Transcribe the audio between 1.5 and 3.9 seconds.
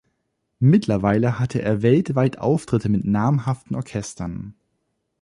er weltweit Auftritte mit namhaften